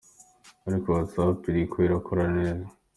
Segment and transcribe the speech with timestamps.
[0.67, 2.65] Ariko Whats app iriko irakora neza.